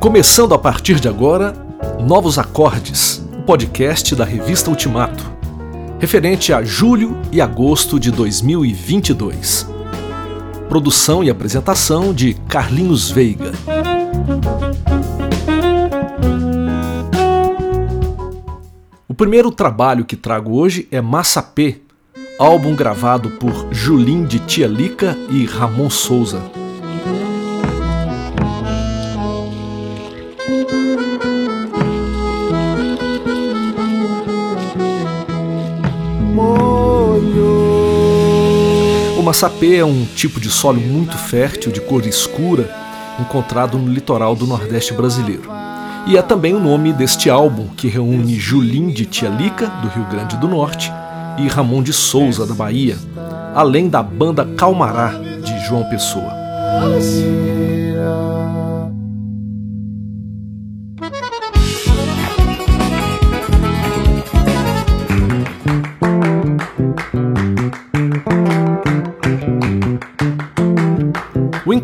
[0.00, 1.52] Começando a partir de agora,
[2.00, 5.30] Novos Acordes, o podcast da revista Ultimato,
[5.98, 9.68] referente a julho e agosto de 2022.
[10.70, 13.52] Produção e apresentação de Carlinhos Veiga.
[19.06, 21.82] O primeiro trabalho que trago hoje é Massapê,
[22.38, 26.40] álbum gravado por Julim de Tia Lica e Ramon Souza.
[39.16, 42.68] O massapê é um tipo de solo muito fértil, de cor escura,
[43.20, 45.50] encontrado no litoral do Nordeste brasileiro.
[46.06, 50.06] E é também o nome deste álbum que reúne Julim de Tia Lica, do Rio
[50.06, 50.90] Grande do Norte,
[51.38, 52.96] e Ramon de Souza, da Bahia,
[53.54, 55.12] além da banda Calmará,
[55.44, 56.32] de João Pessoa.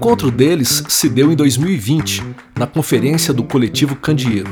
[0.06, 2.22] Encontro deles se deu em 2020,
[2.56, 4.48] na conferência do coletivo Candeeiro.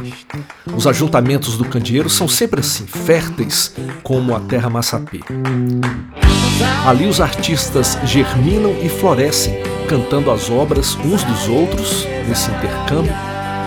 [0.75, 5.21] Os ajuntamentos do Candeeiro são sempre assim, férteis como a terra massapê.
[6.85, 9.55] Ali os artistas germinam e florescem,
[9.89, 13.15] cantando as obras uns dos outros nesse intercâmbio,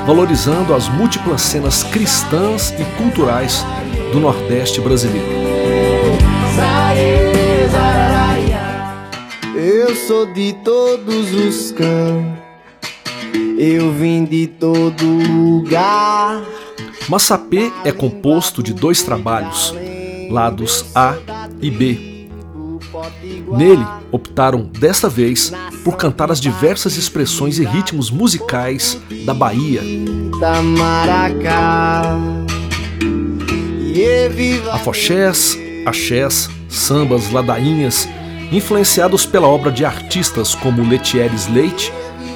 [0.05, 3.65] valorizando as múltiplas cenas cristãs e culturais
[4.11, 5.25] do Nordeste brasileiro.
[10.07, 12.39] Sou de todos os cantos,
[13.59, 16.41] eu vim de todo lugar.
[17.09, 19.75] Massapê é composto de dois trabalhos,
[20.29, 21.17] lados A
[21.61, 22.29] e B.
[23.51, 25.51] Nele, optaram desta vez
[25.83, 29.81] por cantar as diversas expressões e ritmos musicais da Bahia.
[34.71, 38.07] Afoxés, axés, sambas, ladainhas,
[38.51, 41.91] influenciados pela obra de artistas como Letieres Leite,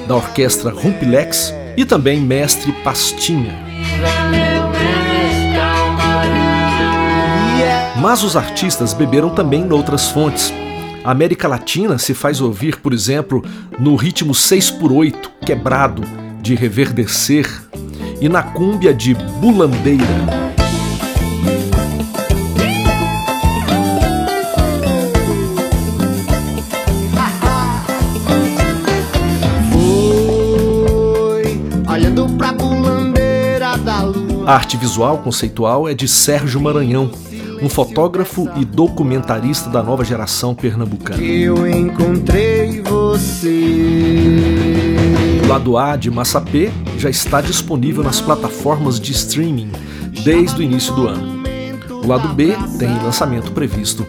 [0.06, 3.58] da orquestra Rumpilex, e também Mestre Pastinha.
[7.98, 10.52] Mas os artistas beberam também noutras fontes.
[11.04, 13.44] A América Latina se faz ouvir, por exemplo,
[13.78, 16.02] no ritmo 6x8, quebrado,
[16.40, 17.48] de reverdecer,
[18.20, 20.51] e na cúmbia de bulandeira.
[34.52, 37.10] A arte visual conceitual é de Sérgio Maranhão,
[37.62, 41.22] um fotógrafo e documentarista da nova geração pernambucana.
[41.22, 43.48] Eu encontrei você.
[45.42, 49.72] O lado A de Massapê já está disponível nas plataformas de streaming
[50.22, 51.42] desde o início do ano.
[51.90, 54.06] O lado B tem lançamento previsto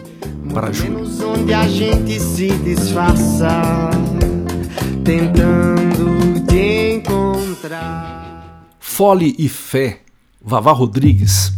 [0.52, 1.10] para julho.
[1.26, 3.48] Onde a gente se disfarça,
[5.02, 8.74] tentando te encontrar.
[8.78, 10.03] Fole e Fé
[10.46, 11.52] Vavá Rodrigues.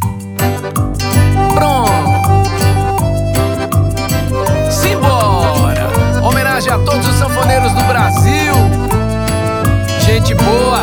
[1.53, 1.91] Pronto!
[4.71, 5.89] Simbora!
[6.23, 8.53] Homenagem a todos os sanfoneiros do Brasil.
[9.99, 10.79] Gente boa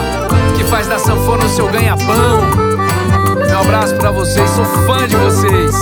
[0.55, 2.43] que faz da sanfona o seu ganha-pão.
[3.47, 5.75] Meu abraço para vocês, sou fã de vocês.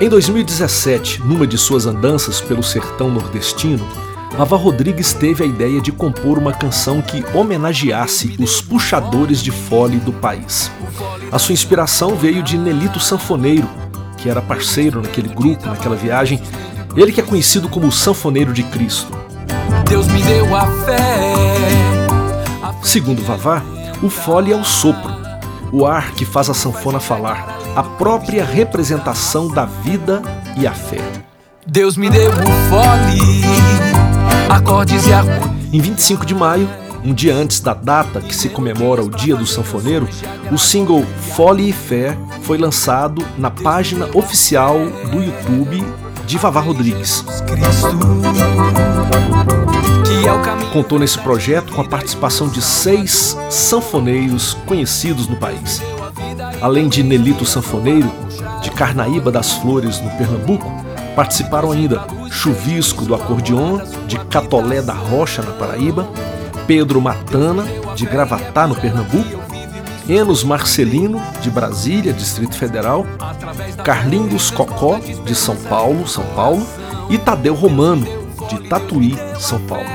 [0.00, 3.84] Em 2017, numa de suas andanças pelo sertão nordestino,
[4.36, 9.98] Vavá Rodrigues teve a ideia de compor uma canção que homenageasse os puxadores de fole
[9.98, 10.72] do país.
[11.30, 13.68] A sua inspiração veio de Nelito Sanfoneiro,
[14.16, 16.42] que era parceiro naquele grupo, naquela viagem,
[16.96, 19.12] ele que é conhecido como o Sanfoneiro de Cristo.
[19.88, 21.34] Deus me deu a fé.
[22.82, 23.62] Segundo Vavá,
[24.02, 25.12] o fole é o sopro,
[25.72, 30.22] o ar que faz a sanfona falar, a própria representação da vida
[30.56, 31.00] e a fé.
[31.66, 32.34] Deus me deu o
[32.68, 33.43] fole,
[34.54, 35.10] acordes e.
[35.76, 36.68] Em 25 de maio,
[37.04, 40.08] um dia antes da data que se comemora o Dia do Sanfoneiro,
[40.50, 41.04] o single
[41.34, 44.78] Fole e Fé foi lançado na página oficial
[45.10, 45.84] do YouTube
[46.24, 47.24] de Vavá Rodrigues.
[50.72, 55.82] Contou nesse projeto com a participação de seis sanfoneiros conhecidos no país.
[56.60, 58.10] Além de Nelito Sanfoneiro,
[58.62, 60.72] de Carnaíba das Flores, no Pernambuco,
[61.14, 62.06] participaram ainda.
[62.30, 66.08] Chuvisco do Acordeon, de Catolé da Rocha, na Paraíba,
[66.66, 67.64] Pedro Matana,
[67.94, 69.42] de Gravatá, no Pernambuco,
[70.08, 73.06] Enos Marcelino, de Brasília, Distrito Federal,
[73.82, 76.66] Carlinhos Cocó, de São Paulo, São Paulo,
[77.08, 78.06] e Tadeu Romano,
[78.48, 79.86] de Tatuí, São Paulo.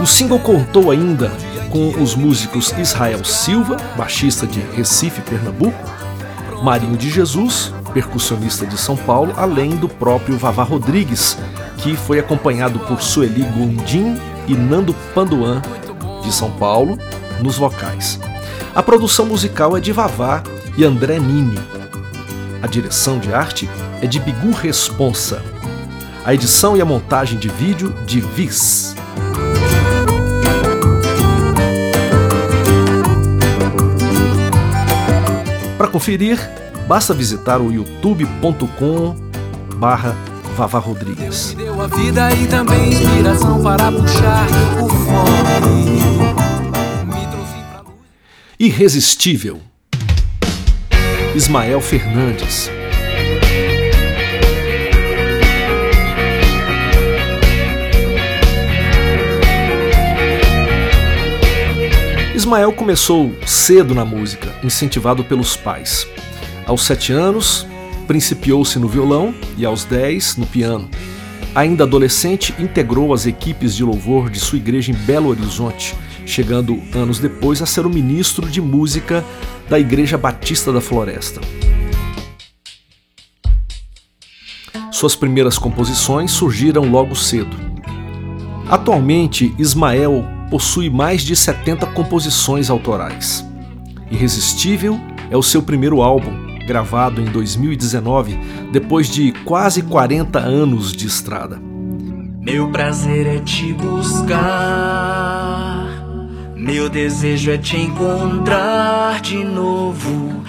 [0.00, 1.32] O single contou ainda
[1.70, 5.78] com os músicos Israel Silva, baixista de Recife, Pernambuco,
[6.62, 11.38] Marinho de Jesus, percussionista de São Paulo, além do próprio Vavá Rodrigues,
[11.78, 15.62] que foi acompanhado por Sueli Gondim e Nando Panduan,
[16.22, 16.98] de São Paulo,
[17.40, 18.20] nos vocais.
[18.74, 20.42] A produção musical é de Vavá
[20.76, 21.58] e André Nini.
[22.62, 23.68] A direção de arte
[24.02, 25.42] é de Bigu Responsa.
[26.24, 28.94] A edição e a montagem de vídeo de Vis.
[35.90, 36.38] Conferir,
[36.88, 39.14] basta visitar o youtube.com
[39.76, 40.16] barra
[40.56, 41.54] Vavá Rodrigues.
[41.56, 44.46] Deu a vida e também inspiração para puxar
[44.78, 44.86] o.
[47.06, 47.94] Me trouxe pra luz.
[48.58, 49.60] Irresistível.
[51.34, 52.70] Ismael Fernandes.
[62.50, 66.04] Ismael começou cedo na música, incentivado pelos pais.
[66.66, 67.64] Aos sete anos,
[68.08, 70.90] principiou-se no violão e aos dez no piano.
[71.54, 75.94] Ainda adolescente, integrou as equipes de louvor de sua igreja em Belo Horizonte,
[76.26, 79.24] chegando anos depois a ser o ministro de música
[79.68, 81.40] da Igreja Batista da Floresta.
[84.90, 87.56] Suas primeiras composições surgiram logo cedo.
[88.68, 93.46] Atualmente, Ismael possui mais de 70 composições autorais.
[94.10, 95.00] Irresistível
[95.30, 98.36] é o seu primeiro álbum, gravado em 2019,
[98.72, 101.60] depois de quase 40 anos de estrada.
[102.40, 104.40] Meu prazer é te buscar.
[106.56, 110.42] Meu desejo é te encontrar de novo.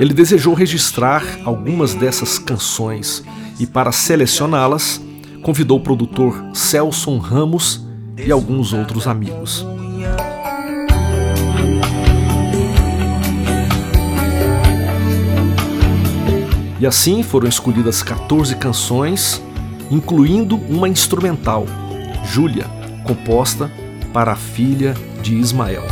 [0.00, 3.22] Ele desejou registrar algumas dessas canções
[3.60, 5.00] e, para selecioná-las,
[5.42, 7.83] convidou o produtor Celson Ramos
[8.16, 9.66] e alguns outros amigos.
[16.80, 19.42] E assim foram escolhidas 14 canções,
[19.90, 21.66] incluindo uma instrumental,
[22.24, 22.66] Júlia,
[23.04, 23.70] composta
[24.12, 25.82] para a filha de Ismael.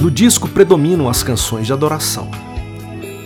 [0.00, 2.30] No disco predominam as canções de adoração.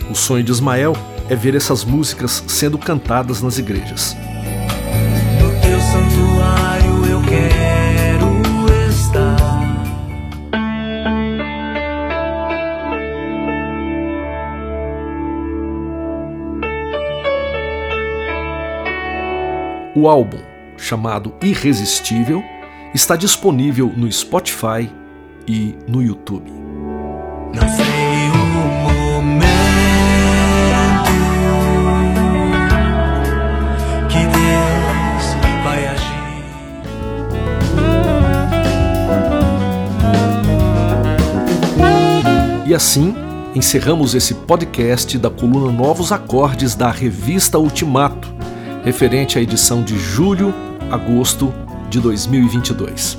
[0.09, 0.93] O sonho de Ismael
[1.29, 4.17] é ver essas músicas sendo cantadas nas igrejas.
[5.41, 9.37] No teu santuário eu quero estar.
[19.95, 20.39] O álbum,
[20.77, 22.43] chamado Irresistível,
[22.95, 24.91] está disponível no Spotify
[25.47, 26.51] e no YouTube.
[27.55, 27.98] Não sei
[42.79, 43.13] assim,
[43.57, 48.33] encerramos esse podcast da coluna Novos Acordes da revista Ultimato,
[48.85, 50.55] referente à edição de julho,
[50.89, 51.53] agosto
[51.91, 53.19] de 2022.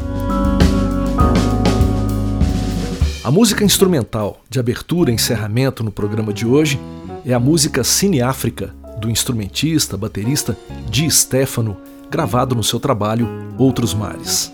[3.21, 6.79] A música instrumental de abertura e encerramento no programa de hoje
[7.25, 10.57] é a música Cine África, do instrumentista, baterista
[10.89, 11.75] Di Stefano,
[12.09, 14.53] gravado no seu trabalho Outros Mares.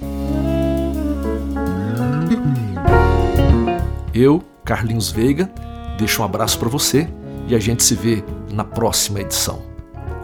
[4.12, 5.50] Eu, Carlinhos Veiga,
[5.98, 7.08] deixo um abraço para você
[7.48, 9.62] e a gente se vê na próxima edição.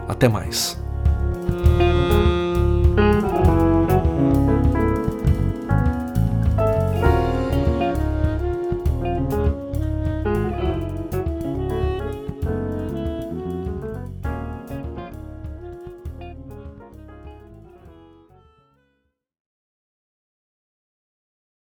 [0.08, 0.81] Até mais.